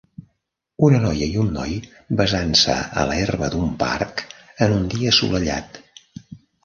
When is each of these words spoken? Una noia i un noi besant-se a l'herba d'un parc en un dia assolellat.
Una 0.85 1.01
noia 1.01 1.27
i 1.33 1.35
un 1.43 1.51
noi 1.57 1.75
besant-se 2.21 2.77
a 3.01 3.03
l'herba 3.11 3.51
d'un 3.57 3.71
parc 3.85 4.25
en 4.67 4.75
un 4.79 4.89
dia 4.95 5.13
assolellat. 5.17 5.83